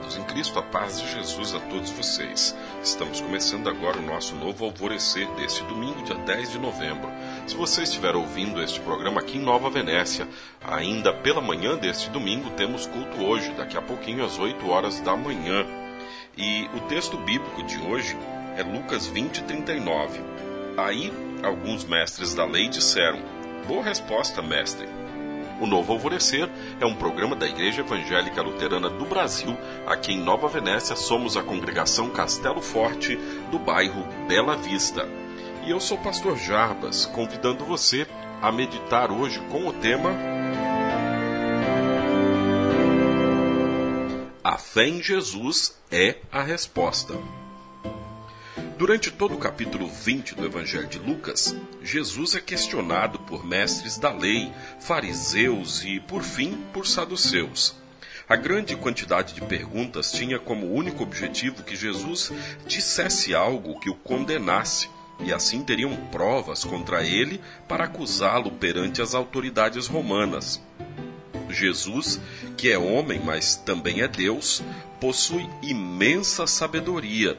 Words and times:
Amados 0.00 0.16
em 0.16 0.24
Cristo, 0.24 0.58
a 0.58 0.62
paz 0.62 1.00
de 1.00 1.12
Jesus 1.12 1.54
a 1.54 1.60
todos 1.60 1.90
vocês. 1.90 2.56
Estamos 2.82 3.20
começando 3.20 3.68
agora 3.68 3.98
o 3.98 4.02
nosso 4.02 4.34
novo 4.34 4.64
alvorecer 4.64 5.28
deste 5.34 5.62
domingo, 5.64 6.02
dia 6.02 6.14
10 6.14 6.52
de 6.52 6.58
novembro. 6.58 7.10
Se 7.46 7.54
você 7.54 7.82
estiver 7.82 8.16
ouvindo 8.16 8.62
este 8.62 8.80
programa 8.80 9.20
aqui 9.20 9.36
em 9.36 9.42
Nova 9.42 9.68
Venécia, 9.68 10.26
ainda 10.62 11.12
pela 11.12 11.42
manhã 11.42 11.76
deste 11.76 12.08
domingo 12.08 12.50
temos 12.50 12.86
culto 12.86 13.22
hoje, 13.22 13.52
daqui 13.52 13.76
a 13.76 13.82
pouquinho 13.82 14.24
às 14.24 14.38
8 14.38 14.68
horas 14.70 15.00
da 15.00 15.14
manhã. 15.14 15.66
E 16.36 16.68
o 16.74 16.80
texto 16.88 17.18
bíblico 17.18 17.62
de 17.62 17.78
hoje 17.78 18.16
é 18.56 18.62
Lucas 18.62 19.06
20, 19.06 19.42
39. 19.44 20.20
Aí, 20.78 21.12
alguns 21.42 21.84
mestres 21.84 22.34
da 22.34 22.46
lei 22.46 22.68
disseram: 22.68 23.20
Boa 23.66 23.84
resposta, 23.84 24.40
mestre. 24.40 24.99
O 25.60 25.66
Novo 25.66 25.92
Alvorecer 25.92 26.48
é 26.80 26.86
um 26.86 26.94
programa 26.94 27.36
da 27.36 27.46
Igreja 27.46 27.82
Evangélica 27.82 28.40
Luterana 28.40 28.88
do 28.88 29.04
Brasil. 29.04 29.56
Aqui 29.86 30.12
em 30.12 30.18
Nova 30.18 30.48
Venécia 30.48 30.96
somos 30.96 31.36
a 31.36 31.42
congregação 31.42 32.08
Castelo 32.08 32.62
Forte, 32.62 33.16
do 33.50 33.58
bairro 33.58 34.04
Bela 34.26 34.56
Vista. 34.56 35.06
E 35.66 35.70
eu 35.70 35.78
sou 35.78 35.98
o 35.98 36.02
pastor 36.02 36.38
Jarbas, 36.38 37.04
convidando 37.04 37.64
você 37.64 38.06
a 38.40 38.50
meditar 38.50 39.12
hoje 39.12 39.38
com 39.50 39.68
o 39.68 39.72
tema 39.72 40.10
A 44.42 44.56
fé 44.56 44.88
em 44.88 45.02
Jesus 45.02 45.78
é 45.92 46.16
a 46.32 46.42
resposta. 46.42 47.14
Durante 48.80 49.10
todo 49.10 49.34
o 49.34 49.38
capítulo 49.38 49.86
20 49.86 50.34
do 50.36 50.46
Evangelho 50.46 50.86
de 50.86 50.98
Lucas, 50.98 51.54
Jesus 51.82 52.34
é 52.34 52.40
questionado 52.40 53.18
por 53.18 53.44
mestres 53.44 53.98
da 53.98 54.10
lei, 54.10 54.50
fariseus 54.80 55.84
e, 55.84 56.00
por 56.00 56.22
fim, 56.22 56.56
por 56.72 56.86
saduceus. 56.86 57.76
A 58.26 58.36
grande 58.36 58.74
quantidade 58.74 59.34
de 59.34 59.42
perguntas 59.42 60.10
tinha 60.10 60.38
como 60.38 60.72
único 60.72 61.02
objetivo 61.02 61.62
que 61.62 61.76
Jesus 61.76 62.32
dissesse 62.66 63.34
algo 63.34 63.78
que 63.78 63.90
o 63.90 63.94
condenasse, 63.94 64.88
e 65.22 65.30
assim 65.30 65.62
teriam 65.62 65.94
provas 66.10 66.64
contra 66.64 67.04
ele 67.04 67.38
para 67.68 67.84
acusá-lo 67.84 68.50
perante 68.50 69.02
as 69.02 69.14
autoridades 69.14 69.86
romanas. 69.88 70.58
Jesus, 71.50 72.18
que 72.56 72.72
é 72.72 72.78
homem, 72.78 73.20
mas 73.22 73.56
também 73.56 74.00
é 74.00 74.08
Deus, 74.08 74.62
possui 74.98 75.46
imensa 75.60 76.46
sabedoria 76.46 77.36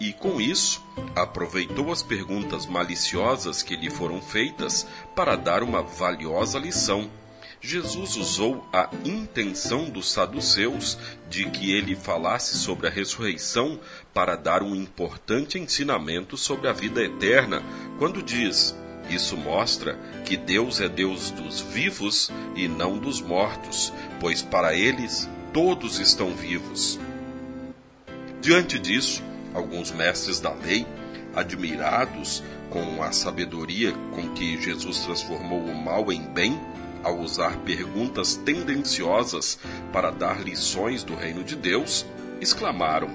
e, 0.00 0.12
com 0.12 0.40
isso, 0.40 0.82
aproveitou 1.14 1.92
as 1.92 2.02
perguntas 2.02 2.66
maliciosas 2.66 3.62
que 3.62 3.76
lhe 3.76 3.90
foram 3.90 4.20
feitas 4.20 4.86
para 5.14 5.36
dar 5.36 5.62
uma 5.62 5.82
valiosa 5.82 6.58
lição. 6.58 7.10
Jesus 7.60 8.16
usou 8.16 8.68
a 8.70 8.90
intenção 9.06 9.88
dos 9.88 10.12
saduceus 10.12 10.98
de 11.30 11.48
que 11.48 11.72
ele 11.72 11.96
falasse 11.96 12.58
sobre 12.58 12.86
a 12.86 12.90
ressurreição 12.90 13.80
para 14.12 14.36
dar 14.36 14.62
um 14.62 14.74
importante 14.74 15.58
ensinamento 15.58 16.36
sobre 16.36 16.68
a 16.68 16.74
vida 16.74 17.02
eterna, 17.02 17.62
quando 17.98 18.22
diz: 18.22 18.76
Isso 19.08 19.34
mostra 19.34 19.98
que 20.26 20.36
Deus 20.36 20.78
é 20.78 20.90
Deus 20.90 21.30
dos 21.30 21.62
vivos 21.62 22.30
e 22.54 22.68
não 22.68 22.98
dos 22.98 23.22
mortos, 23.22 23.90
pois 24.20 24.42
para 24.42 24.74
eles 24.74 25.26
todos 25.54 25.98
estão 25.98 26.34
vivos. 26.34 27.00
Diante 28.42 28.78
disso, 28.78 29.22
alguns 29.54 29.92
mestres 29.92 30.40
da 30.40 30.52
lei, 30.52 30.84
admirados 31.34 32.42
com 32.68 33.02
a 33.02 33.12
sabedoria 33.12 33.92
com 34.12 34.30
que 34.30 34.60
Jesus 34.60 35.00
transformou 35.00 35.60
o 35.60 35.74
mal 35.74 36.12
em 36.12 36.22
bem, 36.22 36.60
ao 37.02 37.18
usar 37.18 37.58
perguntas 37.58 38.34
tendenciosas 38.34 39.58
para 39.92 40.10
dar 40.10 40.42
lições 40.42 41.04
do 41.04 41.14
reino 41.14 41.44
de 41.44 41.54
Deus, 41.54 42.04
exclamaram: 42.40 43.08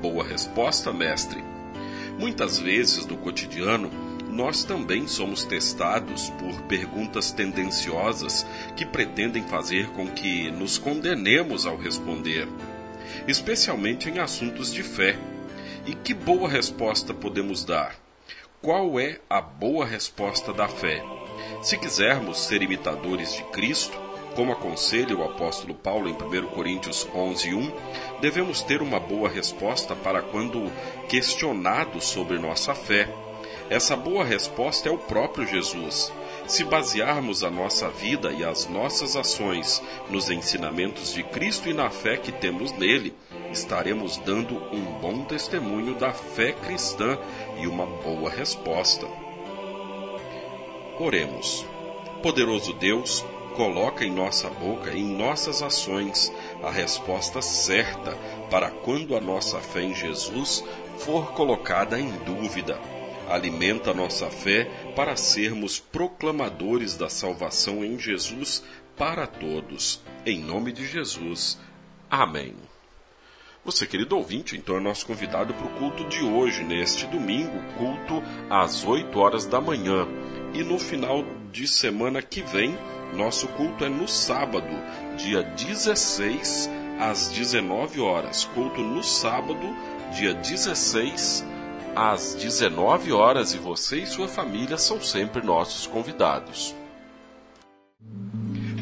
Boa 0.00 0.22
resposta, 0.24 0.92
mestre. 0.92 1.42
Muitas 2.18 2.58
vezes 2.58 3.06
no 3.06 3.16
cotidiano, 3.16 3.90
nós 4.30 4.62
também 4.62 5.08
somos 5.08 5.44
testados 5.44 6.30
por 6.30 6.62
perguntas 6.62 7.32
tendenciosas 7.32 8.46
que 8.76 8.86
pretendem 8.86 9.42
fazer 9.44 9.88
com 9.88 10.06
que 10.06 10.50
nos 10.50 10.78
condenemos 10.78 11.66
ao 11.66 11.76
responder, 11.76 12.46
especialmente 13.26 14.08
em 14.08 14.18
assuntos 14.18 14.72
de 14.72 14.82
fé 14.82 15.18
e 15.86 15.94
que 15.94 16.14
boa 16.14 16.48
resposta 16.48 17.14
podemos 17.14 17.64
dar? 17.64 17.96
Qual 18.60 19.00
é 19.00 19.18
a 19.28 19.40
boa 19.40 19.86
resposta 19.86 20.52
da 20.52 20.68
fé? 20.68 21.02
Se 21.62 21.78
quisermos 21.78 22.40
ser 22.40 22.62
imitadores 22.62 23.34
de 23.34 23.42
Cristo, 23.44 23.98
como 24.34 24.52
aconselha 24.52 25.16
o 25.16 25.24
apóstolo 25.24 25.74
Paulo 25.74 26.08
em 26.08 26.12
1 26.12 26.48
Coríntios 26.48 27.06
11:1, 27.14 27.72
devemos 28.20 28.62
ter 28.62 28.82
uma 28.82 29.00
boa 29.00 29.28
resposta 29.28 29.96
para 29.96 30.22
quando 30.22 30.70
questionados 31.08 32.04
sobre 32.04 32.38
nossa 32.38 32.74
fé. 32.74 33.08
Essa 33.68 33.96
boa 33.96 34.24
resposta 34.24 34.88
é 34.88 34.92
o 34.92 34.98
próprio 34.98 35.46
Jesus. 35.46 36.12
Se 36.46 36.64
basearmos 36.64 37.44
a 37.44 37.50
nossa 37.50 37.88
vida 37.88 38.32
e 38.32 38.44
as 38.44 38.66
nossas 38.66 39.14
ações 39.16 39.82
nos 40.08 40.30
ensinamentos 40.30 41.14
de 41.14 41.22
Cristo 41.22 41.68
e 41.68 41.72
na 41.72 41.90
fé 41.90 42.16
que 42.16 42.32
temos 42.32 42.72
nele, 42.72 43.14
estaremos 43.52 44.16
dando 44.18 44.56
um 44.72 44.82
bom 45.00 45.24
testemunho 45.24 45.94
da 45.94 46.12
fé 46.12 46.52
cristã 46.52 47.18
e 47.58 47.66
uma 47.66 47.86
boa 47.86 48.30
resposta. 48.30 49.06
Oremos. 50.98 51.64
Poderoso 52.22 52.74
Deus, 52.74 53.24
coloca 53.56 54.04
em 54.04 54.10
nossa 54.10 54.48
boca 54.50 54.92
e 54.92 55.00
em 55.00 55.16
nossas 55.16 55.62
ações 55.62 56.32
a 56.62 56.70
resposta 56.70 57.40
certa 57.40 58.16
para 58.50 58.70
quando 58.70 59.16
a 59.16 59.20
nossa 59.20 59.60
fé 59.60 59.82
em 59.82 59.94
Jesus 59.94 60.64
for 60.98 61.32
colocada 61.32 61.98
em 61.98 62.10
dúvida. 62.24 62.78
Alimenta 63.28 63.94
nossa 63.94 64.28
fé 64.28 64.64
para 64.94 65.16
sermos 65.16 65.78
proclamadores 65.78 66.96
da 66.96 67.08
salvação 67.08 67.84
em 67.84 67.98
Jesus 67.98 68.62
para 68.96 69.26
todos. 69.26 70.02
Em 70.26 70.38
nome 70.38 70.72
de 70.72 70.86
Jesus. 70.86 71.58
Amém. 72.10 72.54
Você, 73.62 73.86
querido 73.86 74.16
ouvinte, 74.16 74.56
então 74.56 74.76
é 74.76 74.80
nosso 74.80 75.06
convidado 75.06 75.52
para 75.52 75.66
o 75.66 75.78
culto 75.78 76.08
de 76.08 76.22
hoje, 76.24 76.64
neste 76.64 77.06
domingo, 77.06 77.60
culto 77.76 78.22
às 78.48 78.84
8 78.84 79.18
horas 79.18 79.44
da 79.44 79.60
manhã. 79.60 80.08
E 80.54 80.62
no 80.62 80.78
final 80.78 81.22
de 81.52 81.68
semana 81.68 82.22
que 82.22 82.40
vem, 82.40 82.76
nosso 83.14 83.46
culto 83.48 83.84
é 83.84 83.88
no 83.90 84.08
sábado, 84.08 84.66
dia 85.18 85.42
16 85.42 86.70
às 86.98 87.28
19 87.28 88.00
horas. 88.00 88.46
Culto 88.46 88.80
no 88.80 89.04
sábado, 89.04 89.76
dia 90.14 90.32
16 90.32 91.44
às 91.94 92.34
19 92.36 93.12
horas, 93.12 93.52
e 93.52 93.58
você 93.58 93.98
e 93.98 94.06
sua 94.06 94.26
família 94.26 94.78
são 94.78 95.02
sempre 95.02 95.44
nossos 95.44 95.86
convidados. 95.86 96.74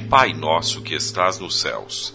Pai 0.09 0.33
nosso 0.33 0.83
que 0.83 0.94
estás 0.94 1.38
nos 1.38 1.61
céus, 1.61 2.15